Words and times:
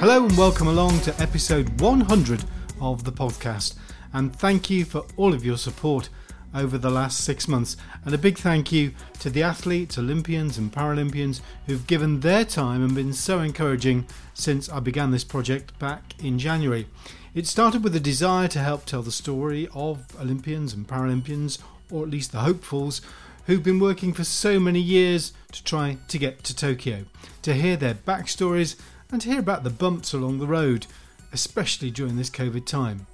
Hello 0.00 0.24
and 0.24 0.34
welcome 0.38 0.66
along 0.66 0.98
to 1.00 1.20
episode 1.20 1.78
100 1.78 2.42
of 2.80 3.04
the 3.04 3.12
podcast. 3.12 3.74
And 4.14 4.34
thank 4.34 4.70
you 4.70 4.86
for 4.86 5.04
all 5.18 5.34
of 5.34 5.44
your 5.44 5.58
support 5.58 6.08
over 6.54 6.78
the 6.78 6.88
last 6.88 7.22
six 7.22 7.46
months. 7.46 7.76
And 8.06 8.14
a 8.14 8.16
big 8.16 8.38
thank 8.38 8.72
you 8.72 8.94
to 9.18 9.28
the 9.28 9.42
athletes, 9.42 9.98
Olympians, 9.98 10.56
and 10.56 10.72
Paralympians 10.72 11.42
who've 11.66 11.86
given 11.86 12.20
their 12.20 12.46
time 12.46 12.82
and 12.82 12.94
been 12.94 13.12
so 13.12 13.40
encouraging 13.40 14.06
since 14.32 14.70
I 14.70 14.80
began 14.80 15.10
this 15.10 15.22
project 15.22 15.78
back 15.78 16.14
in 16.18 16.38
January. 16.38 16.86
It 17.34 17.46
started 17.46 17.84
with 17.84 17.94
a 17.94 18.00
desire 18.00 18.48
to 18.48 18.58
help 18.58 18.86
tell 18.86 19.02
the 19.02 19.12
story 19.12 19.68
of 19.74 20.06
Olympians 20.18 20.72
and 20.72 20.88
Paralympians, 20.88 21.58
or 21.90 22.04
at 22.04 22.10
least 22.10 22.32
the 22.32 22.38
hopefuls, 22.38 23.02
who've 23.44 23.62
been 23.62 23.78
working 23.78 24.14
for 24.14 24.24
so 24.24 24.58
many 24.58 24.80
years 24.80 25.34
to 25.52 25.62
try 25.62 25.98
to 26.08 26.16
get 26.16 26.42
to 26.44 26.56
Tokyo, 26.56 27.04
to 27.42 27.52
hear 27.52 27.76
their 27.76 27.94
backstories 27.94 28.76
and 29.12 29.20
to 29.20 29.28
hear 29.28 29.40
about 29.40 29.64
the 29.64 29.70
bumps 29.70 30.12
along 30.12 30.38
the 30.38 30.46
road, 30.46 30.86
especially 31.32 31.90
during 31.90 32.16
this 32.16 32.30
COVID 32.30 32.66
time. 32.66 33.06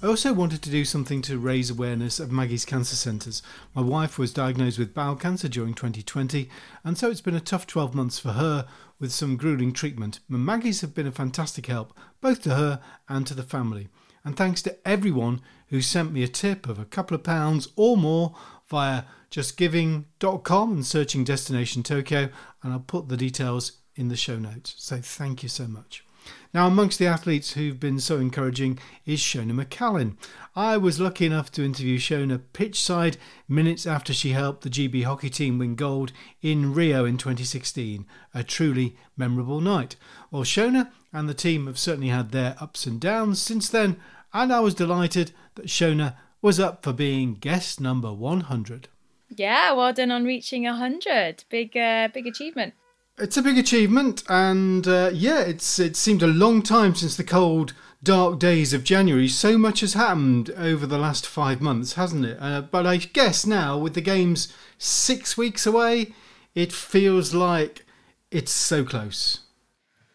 I 0.00 0.06
also 0.06 0.32
wanted 0.32 0.62
to 0.62 0.70
do 0.70 0.84
something 0.84 1.22
to 1.22 1.38
raise 1.38 1.70
awareness 1.70 2.20
of 2.20 2.30
Maggie's 2.30 2.64
cancer 2.64 2.94
centres. 2.94 3.42
My 3.74 3.82
wife 3.82 4.16
was 4.16 4.32
diagnosed 4.32 4.78
with 4.78 4.94
bowel 4.94 5.16
cancer 5.16 5.48
during 5.48 5.74
2020, 5.74 6.48
and 6.84 6.96
so 6.96 7.10
it's 7.10 7.20
been 7.20 7.34
a 7.34 7.40
tough 7.40 7.66
12 7.66 7.96
months 7.96 8.18
for 8.18 8.30
her 8.30 8.68
with 9.00 9.10
some 9.10 9.36
grueling 9.36 9.72
treatment. 9.72 10.20
Maggie's 10.28 10.82
have 10.82 10.94
been 10.94 11.08
a 11.08 11.12
fantastic 11.12 11.66
help, 11.66 11.92
both 12.20 12.42
to 12.42 12.54
her 12.54 12.80
and 13.08 13.26
to 13.26 13.34
the 13.34 13.42
family. 13.42 13.88
And 14.24 14.36
thanks 14.36 14.62
to 14.62 14.76
everyone 14.86 15.40
who 15.68 15.80
sent 15.80 16.12
me 16.12 16.22
a 16.22 16.28
tip 16.28 16.68
of 16.68 16.78
a 16.78 16.84
couple 16.84 17.16
of 17.16 17.24
pounds 17.24 17.68
or 17.74 17.96
more 17.96 18.36
via 18.68 19.02
justgiving.com 19.32 20.72
and 20.72 20.86
searching 20.86 21.24
Destination 21.24 21.82
Tokyo, 21.82 22.28
and 22.62 22.72
I'll 22.72 22.80
put 22.80 23.08
the 23.08 23.16
details 23.16 23.72
in 23.98 24.08
the 24.08 24.16
show 24.16 24.38
notes. 24.38 24.74
So 24.78 25.00
thank 25.02 25.42
you 25.42 25.48
so 25.48 25.66
much. 25.66 26.04
Now, 26.52 26.66
amongst 26.66 26.98
the 26.98 27.06
athletes 27.06 27.52
who've 27.52 27.78
been 27.78 28.00
so 28.00 28.16
encouraging 28.16 28.78
is 29.04 29.20
Shona 29.20 29.52
McCallin. 29.52 30.16
I 30.56 30.76
was 30.76 31.00
lucky 31.00 31.26
enough 31.26 31.52
to 31.52 31.64
interview 31.64 31.98
Shona 31.98 32.40
pitchside 32.52 33.16
minutes 33.48 33.86
after 33.86 34.12
she 34.12 34.30
helped 34.30 34.62
the 34.62 34.70
GB 34.70 35.04
hockey 35.04 35.30
team 35.30 35.58
win 35.58 35.74
gold 35.74 36.12
in 36.40 36.74
Rio 36.74 37.04
in 37.04 37.18
2016, 37.18 38.06
a 38.34 38.42
truly 38.42 38.96
memorable 39.16 39.60
night. 39.60 39.96
Well, 40.30 40.42
Shona 40.42 40.90
and 41.12 41.28
the 41.28 41.34
team 41.34 41.66
have 41.66 41.78
certainly 41.78 42.08
had 42.08 42.32
their 42.32 42.56
ups 42.60 42.86
and 42.86 43.00
downs 43.00 43.40
since 43.40 43.68
then, 43.68 43.98
and 44.32 44.52
I 44.52 44.60
was 44.60 44.74
delighted 44.74 45.32
that 45.54 45.66
Shona 45.66 46.16
was 46.40 46.60
up 46.60 46.82
for 46.82 46.92
being 46.92 47.34
guest 47.34 47.80
number 47.80 48.12
100. 48.12 48.88
Yeah, 49.28 49.72
well 49.72 49.92
done 49.92 50.10
on 50.10 50.24
reaching 50.24 50.64
100. 50.64 51.44
Big, 51.50 51.76
uh, 51.76 52.08
big 52.12 52.26
achievement. 52.26 52.74
It's 53.20 53.36
a 53.36 53.42
big 53.42 53.58
achievement, 53.58 54.22
and 54.28 54.86
uh, 54.86 55.10
yeah, 55.12 55.40
it's 55.40 55.80
it 55.80 55.96
seemed 55.96 56.22
a 56.22 56.28
long 56.28 56.62
time 56.62 56.94
since 56.94 57.16
the 57.16 57.24
cold, 57.24 57.72
dark 58.00 58.38
days 58.38 58.72
of 58.72 58.84
January. 58.84 59.26
So 59.26 59.58
much 59.58 59.80
has 59.80 59.94
happened 59.94 60.50
over 60.50 60.86
the 60.86 60.98
last 60.98 61.26
five 61.26 61.60
months, 61.60 61.94
hasn't 61.94 62.24
it? 62.24 62.38
Uh, 62.40 62.60
but 62.60 62.86
I 62.86 62.98
guess 62.98 63.44
now, 63.44 63.76
with 63.76 63.94
the 63.94 64.00
games 64.00 64.52
six 64.78 65.36
weeks 65.36 65.66
away, 65.66 66.14
it 66.54 66.72
feels 66.72 67.34
like 67.34 67.84
it's 68.30 68.52
so 68.52 68.84
close. 68.84 69.40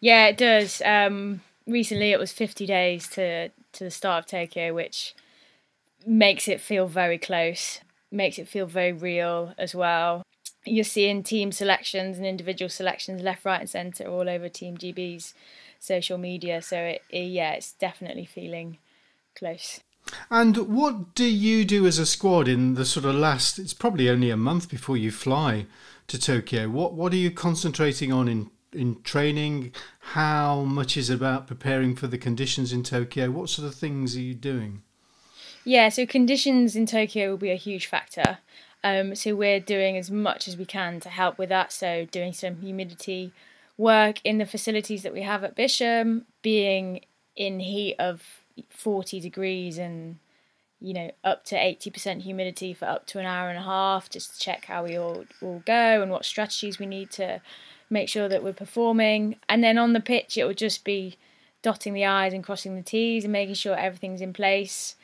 Yeah, 0.00 0.26
it 0.28 0.38
does. 0.38 0.80
Um, 0.82 1.42
recently, 1.66 2.10
it 2.10 2.18
was 2.18 2.32
50 2.32 2.64
days 2.64 3.06
to 3.08 3.50
to 3.50 3.84
the 3.84 3.90
start 3.90 4.24
of 4.24 4.30
Tokyo, 4.30 4.72
which 4.72 5.14
makes 6.06 6.48
it 6.48 6.58
feel 6.58 6.86
very 6.86 7.18
close, 7.18 7.80
makes 8.10 8.38
it 8.38 8.48
feel 8.48 8.66
very 8.66 8.94
real 8.94 9.52
as 9.58 9.74
well 9.74 10.24
you're 10.64 10.84
seeing 10.84 11.22
team 11.22 11.52
selections 11.52 12.16
and 12.16 12.26
individual 12.26 12.68
selections 12.68 13.22
left, 13.22 13.44
right, 13.44 13.60
and 13.60 13.70
centre 13.70 14.06
all 14.06 14.28
over 14.28 14.48
Team 14.48 14.76
GB's 14.76 15.34
social 15.78 16.18
media. 16.18 16.62
So 16.62 16.78
it, 16.78 17.02
it, 17.10 17.24
yeah, 17.24 17.52
it's 17.52 17.72
definitely 17.72 18.24
feeling 18.24 18.78
close. 19.34 19.80
And 20.30 20.56
what 20.74 21.14
do 21.14 21.24
you 21.24 21.64
do 21.64 21.86
as 21.86 21.98
a 21.98 22.06
squad 22.06 22.48
in 22.48 22.74
the 22.74 22.84
sort 22.84 23.06
of 23.06 23.14
last? 23.14 23.58
It's 23.58 23.74
probably 23.74 24.08
only 24.08 24.30
a 24.30 24.36
month 24.36 24.68
before 24.68 24.96
you 24.96 25.10
fly 25.10 25.66
to 26.08 26.18
Tokyo. 26.18 26.68
What 26.68 26.92
what 26.92 27.12
are 27.12 27.16
you 27.16 27.30
concentrating 27.30 28.12
on 28.12 28.28
in 28.28 28.50
in 28.72 29.00
training? 29.02 29.72
How 30.00 30.62
much 30.62 30.96
is 30.96 31.08
about 31.08 31.46
preparing 31.46 31.96
for 31.96 32.06
the 32.06 32.18
conditions 32.18 32.72
in 32.72 32.82
Tokyo? 32.82 33.30
What 33.30 33.48
sort 33.48 33.66
of 33.66 33.74
things 33.74 34.14
are 34.16 34.20
you 34.20 34.34
doing? 34.34 34.82
Yeah, 35.64 35.88
so 35.88 36.04
conditions 36.04 36.76
in 36.76 36.84
Tokyo 36.84 37.30
will 37.30 37.38
be 37.38 37.50
a 37.50 37.56
huge 37.56 37.86
factor. 37.86 38.38
Um, 38.84 39.14
so 39.14 39.34
we're 39.34 39.60
doing 39.60 39.96
as 39.96 40.10
much 40.10 40.46
as 40.46 40.58
we 40.58 40.66
can 40.66 41.00
to 41.00 41.08
help 41.08 41.38
with 41.38 41.48
that. 41.48 41.72
So 41.72 42.04
doing 42.04 42.34
some 42.34 42.56
humidity 42.56 43.32
work 43.78 44.20
in 44.22 44.38
the 44.38 44.46
facilities 44.46 45.02
that 45.02 45.14
we 45.14 45.22
have 45.22 45.42
at 45.42 45.56
Bisham, 45.56 46.26
being 46.42 47.00
in 47.34 47.60
heat 47.60 47.96
of 47.98 48.22
40 48.70 49.18
degrees 49.20 49.78
and 49.78 50.18
you 50.80 50.92
know 50.92 51.10
up 51.24 51.44
to 51.46 51.56
80% 51.56 52.22
humidity 52.22 52.74
for 52.74 52.84
up 52.84 53.06
to 53.06 53.18
an 53.18 53.26
hour 53.26 53.48
and 53.48 53.58
a 53.58 53.62
half 53.62 54.08
just 54.10 54.34
to 54.34 54.38
check 54.38 54.66
how 54.66 54.84
we 54.84 54.96
all, 54.96 55.24
all 55.40 55.62
go 55.66 56.02
and 56.02 56.10
what 56.10 56.24
strategies 56.24 56.78
we 56.78 56.86
need 56.86 57.10
to 57.12 57.40
make 57.90 58.08
sure 58.08 58.28
that 58.28 58.44
we're 58.44 58.52
performing 58.52 59.36
and 59.48 59.64
then 59.64 59.78
on 59.78 59.92
the 59.92 60.00
pitch 60.00 60.36
it 60.36 60.44
will 60.44 60.54
just 60.54 60.84
be 60.84 61.16
dotting 61.62 61.94
the 61.94 62.04
i's 62.04 62.32
and 62.32 62.44
crossing 62.44 62.76
the 62.76 62.82
t's 62.82 63.24
and 63.24 63.32
making 63.32 63.54
sure 63.54 63.76
everything's 63.76 64.20
in 64.20 64.32
place 64.32 64.94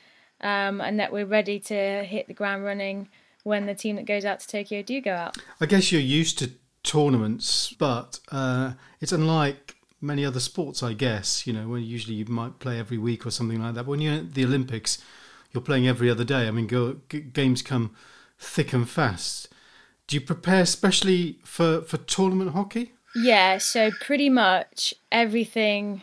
um, 0.42 0.80
and 0.80 1.00
that 1.00 1.12
we're 1.12 1.26
ready 1.26 1.58
to 1.58 2.04
hit 2.04 2.28
the 2.28 2.34
ground 2.34 2.64
running 2.64 3.08
when 3.44 3.66
the 3.66 3.74
team 3.74 3.96
that 3.96 4.06
goes 4.06 4.24
out 4.24 4.40
to 4.40 4.46
Tokyo 4.46 4.82
do 4.82 5.00
go 5.00 5.12
out. 5.12 5.36
I 5.60 5.66
guess 5.66 5.92
you're 5.92 6.00
used 6.00 6.38
to 6.40 6.50
tournaments, 6.82 7.74
but 7.78 8.20
uh, 8.30 8.72
it's 9.00 9.12
unlike 9.12 9.76
many 10.00 10.24
other 10.24 10.40
sports, 10.40 10.82
I 10.82 10.92
guess. 10.92 11.46
You 11.46 11.52
know, 11.52 11.68
when 11.68 11.82
usually 11.82 12.16
you 12.16 12.26
might 12.26 12.58
play 12.58 12.78
every 12.78 12.98
week 12.98 13.26
or 13.26 13.30
something 13.30 13.62
like 13.62 13.74
that. 13.74 13.84
But 13.84 13.90
when 13.90 14.00
you're 14.00 14.14
at 14.14 14.34
the 14.34 14.44
Olympics, 14.44 14.98
you're 15.52 15.62
playing 15.62 15.88
every 15.88 16.10
other 16.10 16.24
day. 16.24 16.48
I 16.48 16.50
mean, 16.50 16.66
go, 16.66 16.96
g- 17.08 17.20
games 17.20 17.62
come 17.62 17.94
thick 18.38 18.72
and 18.72 18.88
fast. 18.88 19.48
Do 20.06 20.16
you 20.16 20.20
prepare 20.20 20.62
especially 20.62 21.38
for, 21.44 21.82
for 21.82 21.98
tournament 21.98 22.52
hockey? 22.52 22.92
Yeah, 23.14 23.58
so 23.58 23.90
pretty 24.00 24.28
much 24.28 24.94
everything 25.10 26.02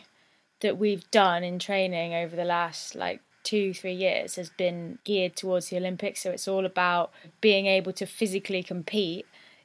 that 0.60 0.78
we've 0.78 1.08
done 1.10 1.44
in 1.44 1.58
training 1.58 2.14
over 2.14 2.34
the 2.34 2.44
last 2.44 2.94
like 2.94 3.20
two, 3.48 3.72
three 3.72 3.94
years 3.94 4.36
has 4.36 4.50
been 4.50 4.98
geared 5.04 5.34
towards 5.34 5.70
the 5.70 5.76
Olympics. 5.78 6.20
So 6.20 6.30
it's 6.30 6.46
all 6.46 6.66
about 6.66 7.10
being 7.40 7.64
able 7.64 7.94
to 7.94 8.04
physically 8.04 8.62
compete 8.62 9.24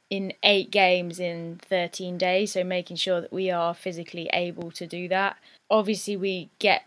in 0.09 0.31
eight 0.41 0.71
games 0.71 1.19
in 1.19 1.59
13 1.67 2.17
days. 2.17 2.53
So 2.53 2.63
making 2.63 2.95
sure 2.95 3.19
that 3.19 3.33
we 3.33 3.51
are 3.51 3.73
physically 3.73 4.29
able 4.31 4.71
to 4.71 4.87
do 4.87 5.09
that. 5.09 5.35
Obviously, 5.69 6.15
we 6.15 6.49
get 6.59 6.83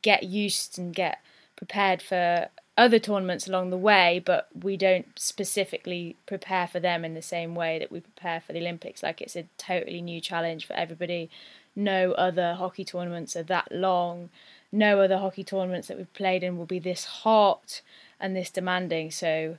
get 0.00 0.22
used 0.22 0.78
and 0.78 0.94
get 0.94 1.18
prepared 1.56 2.00
for 2.00 2.48
other 2.78 2.98
tournaments 2.98 3.46
along 3.46 3.68
the 3.68 3.76
way, 3.76 4.22
but 4.24 4.48
we 4.54 4.78
don't 4.78 5.08
specifically 5.18 6.16
prepare 6.24 6.66
for 6.66 6.80
them 6.80 7.04
in 7.04 7.12
the 7.12 7.20
same 7.20 7.54
way 7.54 7.78
that 7.78 7.92
we 7.92 8.00
prepare 8.00 8.40
for 8.40 8.54
the 8.54 8.60
Olympics. 8.60 9.02
Like 9.02 9.20
it's 9.20 9.36
a 9.36 9.44
totally 9.58 10.00
new 10.00 10.22
challenge 10.22 10.66
for 10.66 10.72
everybody. 10.72 11.28
No 11.76 12.12
other 12.12 12.54
hockey 12.54 12.84
tournaments 12.84 13.36
are 13.36 13.42
that 13.42 13.70
long 13.70 14.30
no 14.72 15.00
other 15.00 15.18
hockey 15.18 15.44
tournaments 15.44 15.88
that 15.88 15.96
we've 15.96 16.12
played 16.12 16.42
in 16.42 16.56
will 16.56 16.66
be 16.66 16.78
this 16.78 17.04
hot 17.04 17.82
and 18.20 18.36
this 18.36 18.50
demanding. 18.50 19.10
So, 19.10 19.58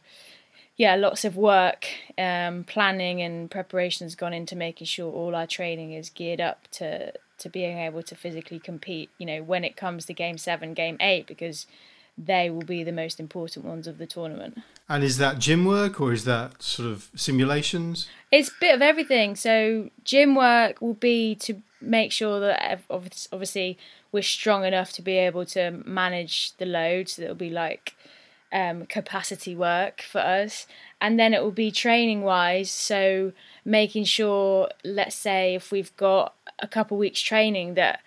yeah, 0.75 0.95
lots 0.95 1.25
of 1.25 1.35
work, 1.35 1.87
um, 2.17 2.63
planning, 2.63 3.21
and 3.21 3.51
preparation 3.51 4.05
has 4.05 4.15
gone 4.15 4.33
into 4.33 4.55
making 4.55 4.87
sure 4.87 5.11
all 5.11 5.35
our 5.35 5.47
training 5.47 5.93
is 5.93 6.09
geared 6.09 6.41
up 6.41 6.67
to 6.71 7.13
to 7.39 7.49
being 7.49 7.79
able 7.79 8.03
to 8.03 8.15
physically 8.15 8.59
compete. 8.59 9.09
You 9.17 9.25
know, 9.25 9.43
when 9.43 9.63
it 9.63 9.75
comes 9.75 10.05
to 10.05 10.13
game 10.13 10.37
seven, 10.37 10.73
game 10.73 10.97
eight, 11.01 11.25
because 11.25 11.65
they 12.17 12.49
will 12.49 12.61
be 12.61 12.83
the 12.83 12.91
most 12.91 13.19
important 13.19 13.65
ones 13.65 13.87
of 13.87 13.97
the 13.97 14.05
tournament. 14.05 14.59
And 14.87 15.03
is 15.03 15.17
that 15.17 15.39
gym 15.39 15.65
work 15.65 15.99
or 15.99 16.11
is 16.13 16.25
that 16.25 16.61
sort 16.61 16.89
of 16.89 17.09
simulations? 17.15 18.07
It's 18.31 18.49
a 18.49 18.53
bit 18.59 18.75
of 18.75 18.81
everything. 18.81 19.35
So 19.35 19.89
gym 20.03 20.35
work 20.35 20.81
will 20.81 20.93
be 20.93 21.35
to 21.35 21.61
make 21.81 22.11
sure 22.11 22.39
that 22.39 22.81
obviously 22.89 23.77
we're 24.11 24.23
strong 24.23 24.65
enough 24.65 24.91
to 24.93 25.01
be 25.01 25.17
able 25.17 25.45
to 25.45 25.71
manage 25.85 26.55
the 26.57 26.65
load. 26.65 27.09
So 27.09 27.23
it'll 27.23 27.35
be 27.35 27.49
like 27.49 27.95
um, 28.51 28.85
capacity 28.85 29.55
work 29.55 30.01
for 30.01 30.19
us. 30.19 30.67
And 30.99 31.19
then 31.19 31.33
it 31.33 31.41
will 31.41 31.51
be 31.51 31.71
training 31.71 32.21
wise. 32.21 32.69
So 32.69 33.31
making 33.65 34.05
sure, 34.05 34.69
let's 34.83 35.15
say, 35.15 35.55
if 35.55 35.71
we've 35.71 35.95
got 35.97 36.35
a 36.59 36.67
couple 36.67 36.97
weeks 36.97 37.21
training, 37.21 37.75
that 37.75 38.01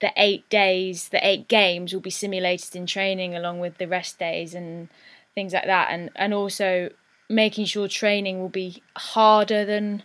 the 0.00 0.12
eight 0.16 0.48
days, 0.48 1.08
the 1.08 1.26
eight 1.26 1.48
games 1.48 1.92
will 1.92 2.00
be 2.00 2.10
simulated 2.10 2.74
in 2.74 2.86
training 2.86 3.34
along 3.34 3.60
with 3.60 3.78
the 3.78 3.86
rest 3.86 4.18
days 4.18 4.54
and 4.54 4.88
things 5.34 5.52
like 5.52 5.66
that. 5.66 5.88
And, 5.90 6.10
and 6.16 6.34
also 6.34 6.90
making 7.28 7.64
sure 7.64 7.88
training 7.88 8.40
will 8.40 8.48
be 8.48 8.82
harder 8.96 9.64
than 9.64 10.02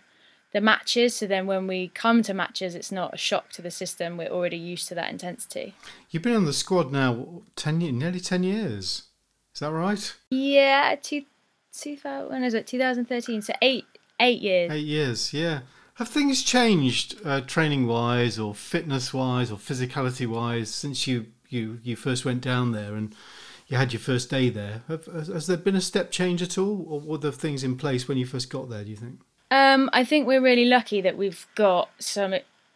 the 0.54 0.62
matches. 0.62 1.16
So 1.16 1.28
then 1.28 1.48
when 1.48 1.68
we 1.68 1.90
come 1.90 2.24
to 2.24 2.34
matches, 2.34 2.76
it's 2.76 2.92
not 2.92 3.14
a 3.14 3.18
shock 3.18 3.52
to 3.52 3.62
the 3.62 3.72
system. 3.72 4.18
We're 4.18 4.30
already 4.30 4.58
used 4.58 4.88
to 4.90 4.96
that 4.96 5.12
intensity. 5.12 5.76
You've 6.10 6.24
been 6.24 6.36
on 6.36 6.46
the 6.46 6.54
squad 6.54 6.92
now 6.92 7.42
ten, 7.56 7.80
nearly 7.80 8.20
ten 8.20 8.44
years. 8.44 9.04
Is 9.54 9.62
that 9.62 9.72
right? 9.72 10.16
Yeah, 10.30 10.96
two, 11.02 11.24
2000, 11.74 12.30
when 12.30 12.44
is 12.44 12.54
it? 12.54 12.68
2013. 12.68 13.42
So 13.42 13.54
eight, 13.62 13.86
eight 14.20 14.40
years. 14.40 14.72
Eight 14.72 14.86
years, 14.86 15.34
yeah. 15.34 15.62
Have 15.96 16.10
things 16.10 16.44
changed 16.44 17.20
uh, 17.26 17.42
training 17.42 17.88
wise, 17.88 18.38
or 18.38 18.54
fitness 18.54 19.16
wise, 19.16 19.52
or 19.52 19.58
physicality 19.58 20.28
wise 20.28 20.70
since 20.70 21.08
you, 21.08 21.26
you, 21.50 21.80
you 21.82 21.96
first 21.96 22.24
went 22.24 22.42
down 22.42 22.72
there 22.72 22.94
and 22.94 23.16
you 23.66 23.78
had 23.78 23.94
your 23.94 24.00
first 24.00 24.30
day 24.30 24.50
there? 24.50 24.84
Have, 24.88 25.06
has, 25.06 25.28
has 25.28 25.48
there 25.48 25.58
been 25.58 25.76
a 25.76 25.82
step 25.82 26.12
change 26.12 26.44
at 26.44 26.60
all, 26.60 26.86
or 26.88 27.00
were 27.00 27.18
there 27.18 27.32
things 27.32 27.64
in 27.64 27.78
place 27.78 28.08
when 28.08 28.20
you 28.20 28.28
first 28.28 28.52
got 28.52 28.70
there? 28.70 28.84
Do 28.84 28.92
you 28.92 28.96
think? 28.96 29.22
Um, 29.50 29.90
I 29.94 30.04
think 30.04 30.28
we're 30.28 30.42
really 30.42 30.66
lucky 30.66 31.02
that 31.02 31.18
we've 31.18 31.48
got 31.56 31.90
some 32.00 32.36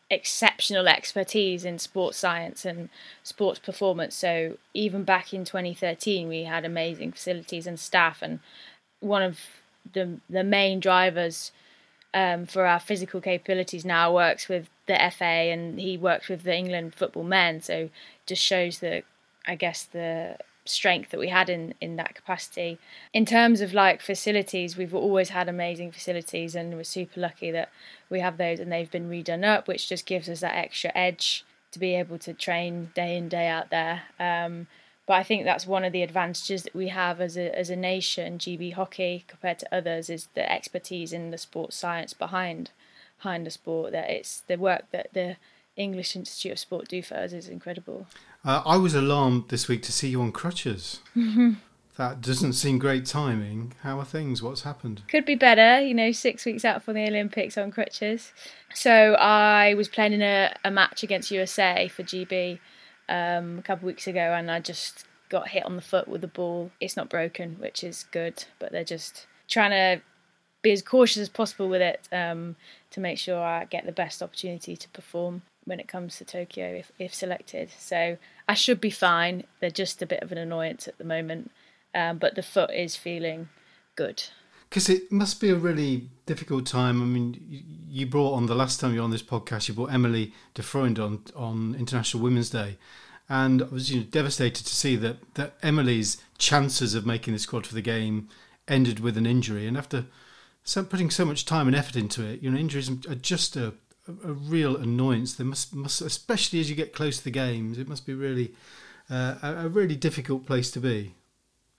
exceptional 0.10 0.88
expertise 0.88 1.64
in 1.66 1.80
sports 1.80 2.18
science 2.18 2.66
and 2.66 2.90
sports 3.24 3.60
performance. 3.60 4.16
So 4.16 4.58
even 4.74 5.04
back 5.04 5.34
in 5.34 5.46
2013, 5.46 6.28
we 6.28 6.44
had 6.44 6.66
amazing 6.66 7.12
facilities 7.14 7.68
and 7.68 7.80
staff, 7.80 8.22
and 8.22 8.40
one 9.00 9.24
of 9.24 9.40
the 9.94 10.20
the 10.30 10.44
main 10.44 10.80
drivers 10.80 11.52
um, 12.14 12.46
for 12.46 12.66
our 12.66 12.80
physical 12.80 13.22
capabilities 13.22 13.86
now 13.86 14.14
works 14.14 14.50
with 14.50 14.70
the 14.86 14.98
FA 15.18 15.24
and 15.24 15.80
he 15.80 15.98
works 15.98 16.28
with 16.28 16.44
the 16.44 16.56
England 16.56 16.94
football 16.94 17.24
men. 17.24 17.62
So 17.62 17.90
just 18.26 18.44
shows 18.44 18.80
the, 18.80 19.04
I 19.46 19.56
guess 19.56 19.84
the 19.84 20.38
strength 20.66 21.10
that 21.12 21.20
we 21.20 21.30
had 21.30 21.50
in 21.50 21.74
in 21.82 21.96
that 21.96 22.16
capacity. 22.16 22.78
In 23.14 23.26
terms 23.26 23.62
of 23.62 23.74
like 23.74 24.02
facilities, 24.02 24.78
we've 24.78 24.94
always 24.94 25.30
had 25.30 25.50
amazing 25.50 25.92
facilities, 25.92 26.56
and 26.56 26.76
we're 26.76 26.84
super 26.84 27.20
lucky 27.20 27.52
that 27.52 27.70
we 28.10 28.20
have 28.20 28.38
those, 28.38 28.60
and 28.60 28.72
they've 28.72 28.92
been 28.92 29.10
redone 29.10 29.44
up, 29.44 29.68
which 29.68 29.90
just 29.90 30.06
gives 30.06 30.30
us 30.30 30.42
that 30.42 30.56
extra 30.56 30.92
edge 30.96 31.44
to 31.72 31.80
be 31.80 31.96
able 31.96 32.20
to 32.20 32.34
train 32.34 32.92
day 32.94 33.18
in 33.18 33.30
day 33.30 33.48
out 33.48 33.70
there. 33.70 34.04
Um, 34.20 34.68
but 35.08 35.14
I 35.14 35.24
think 35.24 35.44
that's 35.44 35.66
one 35.66 35.84
of 35.84 35.94
the 35.94 36.04
advantages 36.04 36.64
that 36.64 36.76
we 36.76 36.90
have 36.90 37.20
as 37.20 37.38
a 37.38 37.58
as 37.58 37.70
a 37.70 37.76
nation, 37.76 38.38
GB 38.38 38.74
hockey, 38.74 39.26
compared 39.28 39.60
to 39.60 39.76
others, 39.76 40.10
is 40.10 40.28
the 40.36 40.50
expertise 40.52 41.12
in 41.12 41.32
the 41.32 41.38
sports 41.38 41.76
science 41.76 42.14
behind 42.14 42.72
behind 43.18 43.46
the 43.46 43.52
sport. 43.52 43.92
That 43.92 44.10
it's 44.10 44.42
the 44.42 44.58
work 44.58 44.86
that 44.92 45.14
the 45.14 45.38
English 45.76 46.16
Institute 46.16 46.52
of 46.52 46.60
Sport 46.60 46.88
do 46.88 47.02
for 47.02 47.16
us 47.16 47.34
is 47.34 47.48
incredible. 47.48 48.08
Uh, 48.44 48.64
I 48.66 48.78
was 48.78 48.96
alarmed 48.96 49.50
this 49.50 49.68
week 49.68 49.84
to 49.84 49.92
see 49.92 50.10
you 50.10 50.22
on 50.22 50.32
crutches. 50.32 51.00
that 51.16 52.22
doesn't 52.22 52.54
seem 52.54 52.80
great 52.80 53.06
timing. 53.06 53.74
How 53.82 54.00
are 54.00 54.06
things? 54.06 54.42
What's 54.42 54.64
happened? 54.64 55.04
Could 55.08 55.26
be 55.26 55.36
better, 55.36 55.80
you 55.82 55.94
know, 55.94 56.12
six 56.12 56.46
weeks 56.46 56.66
out 56.66 56.82
from 56.82 56.96
the 56.96 57.06
Olympics 57.06 57.58
on 57.58 57.70
crutches. 57.70 58.34
So 58.74 59.14
I 59.14 59.76
was 59.76 59.88
playing 59.88 60.14
in 60.14 60.24
a, 60.24 60.56
a 60.64 60.72
match 60.72 61.04
against 61.04 61.30
USA 61.30 61.88
for 61.88 62.02
GB 62.02 62.60
um, 63.10 63.60
a 63.60 63.62
couple 63.62 63.84
of 63.84 63.94
weeks 63.94 64.08
ago, 64.08 64.34
and 64.34 64.50
I 64.50 64.60
just 64.60 65.06
got 65.30 65.50
hit 65.50 65.66
on 65.66 65.76
the 65.76 65.82
foot 65.82 66.08
with 66.08 66.22
the 66.22 66.28
ball. 66.28 66.72
It's 66.80 66.98
not 66.98 67.10
broken, 67.10 67.58
which 67.60 67.84
is 67.84 68.06
good, 68.12 68.46
but 68.58 68.72
they're 68.72 68.84
just 68.84 69.28
trying 69.48 69.72
to 69.72 70.02
be 70.64 70.72
as 70.72 70.82
cautious 70.82 71.18
as 71.18 71.30
possible 71.30 71.70
with 71.70 71.82
it 71.82 72.08
um, 72.12 72.56
to 72.90 73.00
make 73.00 73.20
sure 73.20 73.40
I 73.40 73.66
get 73.66 73.86
the 73.86 73.92
best 73.92 74.24
opportunity 74.24 74.76
to 74.76 74.90
perform 74.90 75.44
when 75.66 75.80
it 75.80 75.88
comes 75.88 76.18
to 76.18 76.26
Tokyo 76.26 76.74
if, 76.74 76.92
if 76.98 77.14
selected. 77.14 77.70
So 77.78 78.18
I 78.48 78.54
should 78.54 78.82
be 78.82 78.90
fine. 78.90 79.44
They're 79.60 79.70
just 79.70 80.02
a 80.02 80.06
bit 80.06 80.22
of 80.22 80.32
an 80.32 80.38
annoyance 80.38 80.88
at 80.88 80.98
the 80.98 81.04
moment, 81.04 81.52
um, 81.94 82.18
but 82.18 82.36
the 82.36 82.44
foot 82.44 82.72
is 82.72 82.96
feeling 82.96 83.50
good. 83.96 84.24
Because 84.70 84.90
it 84.90 85.12
must 85.12 85.42
be 85.42 85.50
a 85.50 85.56
really 85.56 86.10
difficult 86.26 86.66
time. 86.66 87.02
I 87.02 87.06
mean, 87.06 87.64
you 87.90 88.06
brought 88.06 88.36
on 88.36 88.46
the 88.46 88.56
last 88.56 88.80
time 88.80 88.94
you 88.94 89.00
were 89.00 89.04
on 89.04 89.12
this 89.12 89.22
podcast, 89.22 89.68
you 89.68 89.74
brought 89.74 89.92
Emily 89.92 90.34
Defroand 90.56 90.98
on 90.98 91.24
on 91.36 91.76
International 91.78 92.24
Women's 92.24 92.50
Day, 92.50 92.78
and 93.28 93.62
I 93.62 93.66
was 93.66 93.92
you 93.92 94.00
know, 94.00 94.06
devastated 94.10 94.66
to 94.66 94.74
see 94.74 94.96
that 94.96 95.18
that 95.34 95.56
Emily's 95.62 96.18
chances 96.38 96.96
of 96.96 97.06
making 97.06 97.34
the 97.34 97.40
squad 97.40 97.68
for 97.68 97.74
the 97.74 97.82
game 97.82 98.30
ended 98.66 99.02
with 99.02 99.18
an 99.18 99.26
injury, 99.26 99.68
and 99.68 99.78
after 99.78 100.06
so 100.64 100.84
putting 100.86 101.10
so 101.10 101.26
much 101.26 101.46
time 101.46 101.68
and 101.68 101.76
effort 101.76 101.98
into 101.98 102.26
it, 102.26 102.42
you 102.42 102.50
know, 102.50 102.58
injuries 102.58 102.90
are 102.90 103.16
just 103.16 103.58
a 103.58 103.74
a, 104.08 104.34
real 104.34 104.78
annoyance. 104.78 105.34
There 105.36 105.46
must, 105.46 105.74
must, 105.74 106.02
especially 106.02 106.60
as 106.60 106.70
you 106.70 106.76
get 106.76 106.94
close 106.94 107.18
to 107.18 107.24
the 107.24 107.32
games, 107.32 107.78
it 107.78 107.88
must 107.88 108.06
be 108.06 108.14
really 108.14 108.54
uh, 109.10 109.36
a, 109.42 109.66
a 109.66 109.70
really 109.70 109.96
difficult 109.96 110.46
place 110.46 110.72
to 110.72 110.80
be. 110.80 111.16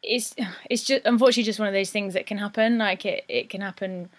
It's 0.02 0.34
it's 0.68 0.82
just 0.82 1.04
unfortunately 1.04 1.44
just 1.44 1.60
one 1.60 1.68
of 1.68 1.74
those 1.74 1.90
things 1.90 2.14
that 2.14 2.26
can 2.26 2.38
happen. 2.38 2.78
Like 2.78 3.06
it, 3.06 3.24
it 3.28 3.48
can 3.48 3.60
happen 3.60 4.10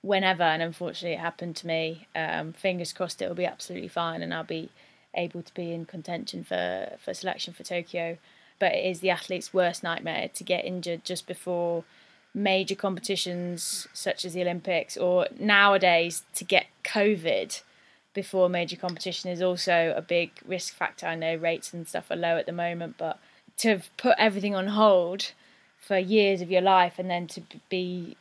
whenever, 0.00 0.42
and 0.42 0.62
unfortunately, 0.62 1.14
it 1.14 1.20
happened 1.20 1.56
to 1.56 1.66
me. 1.66 2.06
Um, 2.14 2.52
fingers 2.52 2.92
crossed, 2.92 3.20
it 3.20 3.28
will 3.28 3.34
be 3.34 3.44
absolutely 3.44 3.88
fine, 3.88 4.22
and 4.22 4.32
I'll 4.32 4.44
be 4.44 4.70
able 5.14 5.42
to 5.42 5.54
be 5.54 5.72
in 5.72 5.84
contention 5.84 6.42
for 6.42 6.96
for 6.98 7.12
selection 7.12 7.52
for 7.52 7.64
Tokyo. 7.64 8.18
But 8.58 8.72
it 8.72 8.86
is 8.86 9.00
the 9.00 9.10
athlete's 9.10 9.52
worst 9.52 9.82
nightmare 9.82 10.30
to 10.32 10.44
get 10.44 10.64
injured 10.64 11.04
just 11.04 11.26
before 11.26 11.84
major 12.36 12.74
competitions 12.74 13.88
such 13.94 14.26
as 14.26 14.34
the 14.34 14.42
Olympics 14.42 14.96
or 14.98 15.26
nowadays 15.40 16.22
to 16.34 16.44
get 16.44 16.66
COVID 16.84 17.62
before 18.12 18.46
a 18.46 18.50
major 18.50 18.76
competition 18.76 19.30
is 19.30 19.40
also 19.40 19.94
a 19.96 20.02
big 20.02 20.30
risk 20.46 20.74
factor. 20.74 21.06
I 21.06 21.14
know 21.14 21.34
rates 21.34 21.72
and 21.72 21.88
stuff 21.88 22.10
are 22.10 22.16
low 22.16 22.36
at 22.36 22.44
the 22.44 22.52
moment, 22.52 22.96
but 22.98 23.18
to 23.58 23.80
put 23.96 24.16
everything 24.18 24.54
on 24.54 24.68
hold 24.68 25.32
for 25.78 25.96
years 25.96 26.42
of 26.42 26.50
your 26.50 26.60
life 26.60 26.98
and 26.98 27.08
then 27.08 27.26
to 27.28 27.42
be 27.70 28.16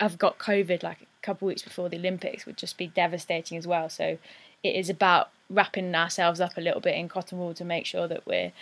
I've 0.00 0.18
got 0.18 0.38
COVID 0.38 0.82
like 0.82 1.02
a 1.02 1.06
couple 1.22 1.46
of 1.46 1.50
weeks 1.50 1.62
before 1.62 1.88
the 1.88 1.96
Olympics 1.96 2.46
would 2.46 2.56
just 2.56 2.78
be 2.78 2.86
devastating 2.86 3.58
as 3.58 3.66
well. 3.66 3.88
So 3.88 4.18
it 4.62 4.74
is 4.76 4.88
about 4.88 5.30
wrapping 5.50 5.94
ourselves 5.94 6.40
up 6.40 6.56
a 6.56 6.60
little 6.60 6.80
bit 6.80 6.94
in 6.94 7.08
cotton 7.08 7.38
wool 7.38 7.54
to 7.54 7.64
make 7.64 7.86
sure 7.86 8.06
that 8.06 8.26
we're 8.26 8.52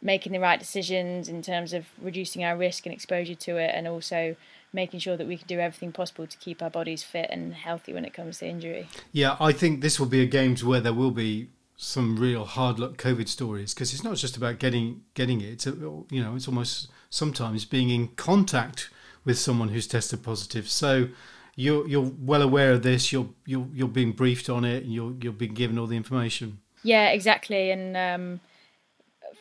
making 0.00 0.32
the 0.32 0.40
right 0.40 0.58
decisions 0.58 1.28
in 1.28 1.42
terms 1.42 1.72
of 1.72 1.86
reducing 2.00 2.44
our 2.44 2.56
risk 2.56 2.86
and 2.86 2.92
exposure 2.92 3.34
to 3.34 3.56
it, 3.56 3.72
and 3.74 3.88
also 3.88 4.36
making 4.72 5.00
sure 5.00 5.16
that 5.16 5.26
we 5.26 5.36
can 5.36 5.46
do 5.46 5.58
everything 5.58 5.92
possible 5.92 6.26
to 6.26 6.36
keep 6.38 6.62
our 6.62 6.70
bodies 6.70 7.02
fit 7.02 7.28
and 7.30 7.54
healthy 7.54 7.92
when 7.92 8.04
it 8.04 8.12
comes 8.12 8.38
to 8.38 8.46
injury. 8.46 8.86
Yeah, 9.12 9.36
I 9.40 9.52
think 9.52 9.80
this 9.80 9.98
will 9.98 10.06
be 10.06 10.22
a 10.22 10.26
games 10.26 10.62
where 10.62 10.80
there 10.80 10.92
will 10.92 11.10
be 11.10 11.48
some 11.76 12.16
real 12.16 12.44
hard 12.44 12.78
luck 12.78 12.96
COVID 12.96 13.28
stories 13.28 13.72
because 13.72 13.94
it's 13.94 14.04
not 14.04 14.16
just 14.16 14.36
about 14.36 14.58
getting 14.58 15.02
getting 15.14 15.40
it. 15.40 15.46
It's 15.46 15.66
a, 15.66 15.70
you 15.70 16.22
know, 16.22 16.34
it's 16.34 16.48
almost 16.48 16.88
sometimes 17.08 17.64
being 17.64 17.88
in 17.88 18.08
contact 18.08 18.90
with 19.24 19.38
someone 19.38 19.68
who's 19.68 19.86
tested 19.86 20.22
positive. 20.22 20.68
So 20.68 21.08
you're 21.54 21.86
you're 21.88 22.12
well 22.20 22.42
aware 22.42 22.72
of 22.72 22.82
this. 22.82 23.12
You're 23.12 23.28
you're 23.46 23.68
you're 23.72 23.88
being 23.88 24.12
briefed 24.12 24.50
on 24.50 24.64
it. 24.64 24.84
And 24.84 24.92
you're 24.92 25.14
you're 25.20 25.32
being 25.32 25.54
given 25.54 25.78
all 25.78 25.86
the 25.86 25.96
information. 25.96 26.60
Yeah, 26.82 27.08
exactly. 27.08 27.70
And 27.70 27.96
um, 27.96 28.40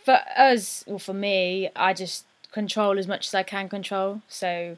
for 0.04 0.20
us, 0.36 0.84
or 0.88 1.00
for 1.00 1.14
me, 1.14 1.70
I 1.76 1.94
just 1.94 2.26
control 2.52 2.98
as 2.98 3.08
much 3.08 3.28
as 3.28 3.34
I 3.34 3.44
can 3.44 3.70
control. 3.70 4.22
So 4.28 4.78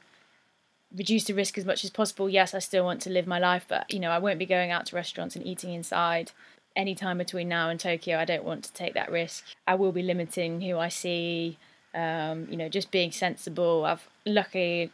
reduce 0.96 1.26
the 1.26 1.34
risk 1.34 1.58
as 1.58 1.66
much 1.66 1.84
as 1.84 1.90
possible. 1.90 2.30
Yes, 2.30 2.54
I 2.54 2.60
still 2.60 2.84
want 2.84 3.02
to 3.04 3.10
live 3.10 3.28
my 3.28 3.40
life, 3.40 3.66
but 3.68 3.92
you 3.94 4.00
know, 4.00 4.12
I 4.12 4.18
won't 4.18 4.40
be 4.40 4.46
going 4.46 4.72
out 4.72 4.88
to 4.88 4.96
restaurants 4.96 5.36
and 5.36 5.46
eating 5.46 5.74
inside 5.74 6.32
any 6.76 6.96
time 6.96 7.18
between 7.18 7.48
now 7.48 7.70
and 7.70 7.80
Tokyo. 7.80 8.18
I 8.18 8.26
don't 8.26 8.44
want 8.44 8.64
to 8.64 8.74
take 8.74 8.94
that 8.94 9.12
risk. 9.12 9.44
I 9.68 9.76
will 9.76 9.92
be 9.92 10.02
limiting 10.02 10.62
who 10.62 10.78
I 10.78 10.90
see. 10.90 11.58
Um, 11.94 12.48
you 12.50 12.58
know, 12.58 12.70
just 12.70 12.92
being 12.92 13.12
sensible. 13.12 13.84
I've 13.84 14.08
luckily, 14.26 14.92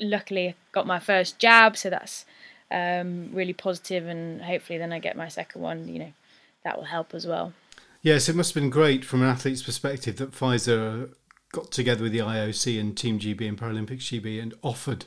luckily 0.00 0.54
got 0.72 0.86
my 0.86 0.98
first 0.98 1.38
jab, 1.38 1.76
so 1.76 1.90
that's 1.90 2.24
um, 2.70 3.30
really 3.34 3.52
positive, 3.52 4.06
and 4.06 4.40
hopefully, 4.42 4.78
then 4.78 4.92
I 4.92 4.98
get 4.98 5.16
my 5.16 5.28
second 5.28 5.60
one. 5.60 5.88
You 5.88 5.98
know, 5.98 6.12
that 6.64 6.76
will 6.76 6.84
help 6.84 7.14
as 7.14 7.26
well. 7.26 7.52
Yes, 8.02 8.28
it 8.28 8.36
must 8.36 8.54
have 8.54 8.62
been 8.62 8.70
great 8.70 9.04
from 9.04 9.22
an 9.22 9.28
athlete's 9.28 9.62
perspective 9.62 10.16
that 10.16 10.32
Pfizer 10.32 11.12
got 11.52 11.70
together 11.70 12.04
with 12.04 12.12
the 12.12 12.18
IOC 12.18 12.78
and 12.78 12.96
Team 12.96 13.18
GB 13.18 13.48
and 13.48 13.58
Paralympics 13.58 14.02
GB 14.02 14.40
and 14.40 14.54
offered 14.62 15.06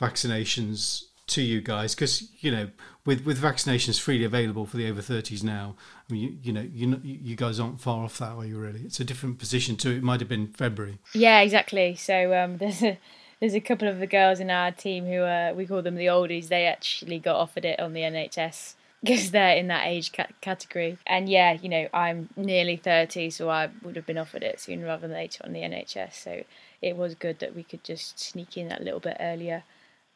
vaccinations 0.00 1.04
to 1.28 1.42
you 1.42 1.60
guys. 1.60 1.94
Because 1.94 2.28
you 2.40 2.50
know 2.50 2.70
with 3.04 3.24
with 3.24 3.40
vaccinations 3.40 3.98
freely 3.98 4.24
available 4.24 4.66
for 4.66 4.76
the 4.76 4.88
over 4.90 5.00
30s 5.00 5.42
now 5.42 5.76
I 6.08 6.12
mean 6.12 6.22
you, 6.22 6.38
you 6.42 6.52
know 6.52 6.68
you 6.72 7.00
you 7.02 7.36
guys 7.36 7.58
aren't 7.58 7.80
far 7.80 8.04
off 8.04 8.18
that 8.18 8.32
are 8.32 8.44
you 8.44 8.58
really? 8.58 8.80
It's 8.80 9.00
a 9.00 9.04
different 9.04 9.38
position 9.38 9.76
too 9.76 9.92
it 9.92 10.02
might 10.02 10.20
have 10.20 10.28
been 10.28 10.48
February. 10.48 10.98
Yeah 11.14 11.40
exactly. 11.40 11.94
So 11.94 12.34
um, 12.34 12.56
there's 12.58 12.82
a 12.82 12.98
there's 13.40 13.54
a 13.54 13.60
couple 13.60 13.88
of 13.88 14.00
the 14.00 14.06
girls 14.06 14.40
in 14.40 14.50
our 14.50 14.72
team 14.72 15.06
who 15.06 15.54
we 15.54 15.64
call 15.64 15.80
them 15.80 15.94
the 15.94 16.06
oldies. 16.06 16.48
They 16.48 16.66
actually 16.66 17.20
got 17.20 17.36
offered 17.36 17.64
it 17.64 17.78
on 17.78 17.92
the 17.92 18.00
NHS 18.00 18.74
because 19.02 19.30
they're 19.30 19.56
in 19.56 19.68
that 19.68 19.86
age 19.86 20.12
ca- 20.12 20.26
category. 20.40 20.98
And 21.06 21.28
yeah, 21.28 21.52
you 21.52 21.68
know, 21.68 21.88
I'm 21.92 22.28
nearly 22.36 22.76
30, 22.76 23.30
so 23.30 23.48
I 23.48 23.70
would 23.82 23.96
have 23.96 24.06
been 24.06 24.18
offered 24.18 24.42
it 24.42 24.60
sooner 24.60 24.86
rather 24.86 25.06
than 25.06 25.16
later 25.16 25.42
on 25.44 25.52
the 25.52 25.60
NHS. 25.60 26.14
So 26.14 26.42
it 26.82 26.96
was 26.96 27.14
good 27.14 27.38
that 27.40 27.54
we 27.54 27.62
could 27.62 27.84
just 27.84 28.18
sneak 28.18 28.56
in 28.56 28.68
that 28.68 28.82
little 28.82 29.00
bit 29.00 29.16
earlier 29.20 29.64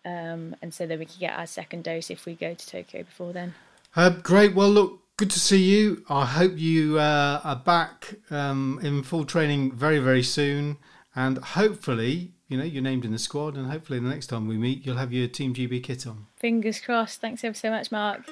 um, 0.05 0.57
and 0.63 0.73
so 0.75 0.87
that 0.87 0.99
we 0.99 1.07
could 1.07 1.21
get 1.21 1.39
our 1.39 1.47
second 1.47 1.85
dose 1.85 2.11
if 2.11 2.27
we 2.27 2.35
go 2.35 2.55
to 2.55 2.67
Tokyo 2.67 3.03
before 3.03 3.33
then. 3.33 3.55
Uh, 3.95 4.11
great. 4.11 4.55
Well, 4.55 4.71
look, 4.71 5.01
good 5.17 5.31
to 5.31 5.41
see 5.41 5.63
you. 5.63 6.05
I 6.09 6.25
hope 6.25 6.57
you 6.57 6.99
uh, 6.99 7.41
are 7.45 7.57
back 7.57 8.15
um, 8.31 8.81
in 8.83 9.03
full 9.03 9.25
training 9.25 9.73
very, 9.73 9.99
very 9.99 10.23
soon. 10.23 10.79
And 11.15 11.39
hopefully, 11.39 12.33
you 12.49 12.57
know, 12.57 12.65
you're 12.65 12.83
named 12.83 13.05
in 13.05 13.13
the 13.13 13.19
squad, 13.19 13.55
and 13.55 13.71
hopefully 13.71 13.99
the 13.99 14.09
next 14.09 14.29
time 14.29 14.49
we 14.49 14.57
meet, 14.57 14.87
you'll 14.87 14.97
have 14.97 15.13
your 15.13 15.29
Team 15.29 15.55
GB 15.55 15.83
kit 15.83 16.07
on. 16.07 16.27
Fingers 16.37 16.81
crossed. 16.81 17.21
Thanks 17.21 17.45
ever 17.45 17.55
so 17.55 17.71
much, 17.71 17.93
Mark. 17.93 18.23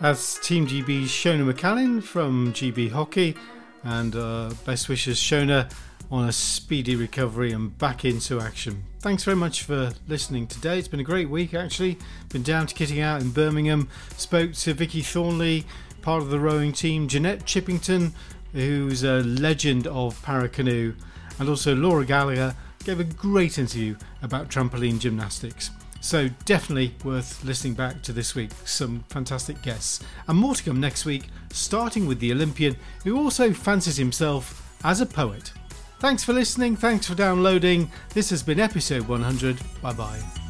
That's 0.00 0.38
Team 0.38 0.66
GB's 0.66 1.10
Shona 1.10 1.52
McCallin 1.52 2.02
from 2.02 2.54
GB 2.54 2.90
Hockey, 2.90 3.36
and 3.84 4.16
uh, 4.16 4.50
best 4.64 4.88
wishes, 4.88 5.18
Shona. 5.18 5.70
on 6.10 6.26
a 6.26 6.32
speedy 6.32 6.96
recovery 6.96 7.52
and 7.52 7.76
back 7.76 8.06
into 8.06 8.40
action. 8.40 8.84
Thanks 9.00 9.24
very 9.24 9.36
much 9.36 9.62
for 9.62 9.92
listening 10.08 10.46
today. 10.46 10.78
It's 10.78 10.88
been 10.88 11.00
a 11.00 11.04
great 11.04 11.28
week 11.28 11.52
actually. 11.52 11.98
Been 12.30 12.42
down 12.42 12.66
to 12.66 12.74
Kitting 12.74 13.02
Out 13.02 13.20
in 13.20 13.30
Birmingham, 13.30 13.90
spoke 14.16 14.54
to 14.54 14.72
Vicky 14.72 15.02
Thornley, 15.02 15.66
part 16.00 16.22
of 16.22 16.30
the 16.30 16.40
rowing 16.40 16.72
team, 16.72 17.06
Jeanette 17.06 17.44
Chippington, 17.44 18.12
who's 18.54 19.02
a 19.02 19.20
legend 19.20 19.86
of 19.86 20.20
para 20.22 20.48
canoe, 20.48 20.94
and 21.38 21.46
also 21.46 21.74
Laura 21.76 22.06
Gallagher 22.06 22.56
gave 22.84 23.00
a 23.00 23.04
great 23.04 23.58
interview 23.58 23.96
about 24.22 24.48
trampoline 24.48 24.98
gymnastics. 24.98 25.70
So 26.00 26.28
definitely 26.44 26.94
worth 27.04 27.44
listening 27.44 27.74
back 27.74 28.02
to 28.02 28.12
this 28.12 28.34
week. 28.34 28.50
Some 28.64 29.04
fantastic 29.08 29.60
guests. 29.62 30.00
And 30.28 30.38
more 30.38 30.54
to 30.54 30.64
come 30.64 30.80
next 30.80 31.04
week, 31.04 31.28
starting 31.52 32.06
with 32.06 32.20
the 32.20 32.32
Olympian 32.32 32.76
who 33.04 33.18
also 33.18 33.52
fancies 33.52 33.96
himself 33.96 34.76
as 34.84 35.00
a 35.00 35.06
poet. 35.06 35.52
Thanks 35.98 36.24
for 36.24 36.32
listening, 36.32 36.76
thanks 36.76 37.06
for 37.06 37.14
downloading. 37.14 37.90
This 38.14 38.30
has 38.30 38.42
been 38.42 38.58
episode 38.58 39.06
100. 39.06 39.58
Bye 39.82 39.92
bye. 39.92 40.49